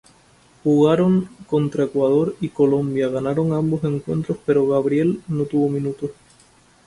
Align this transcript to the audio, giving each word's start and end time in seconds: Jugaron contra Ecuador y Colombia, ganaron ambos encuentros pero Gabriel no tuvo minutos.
Jugaron 0.63 1.29
contra 1.45 1.83
Ecuador 1.83 2.35
y 2.41 2.49
Colombia, 2.49 3.07
ganaron 3.09 3.53
ambos 3.53 3.83
encuentros 3.83 4.39
pero 4.47 4.65
Gabriel 4.67 5.21
no 5.27 5.45
tuvo 5.45 5.69
minutos. 5.69 6.09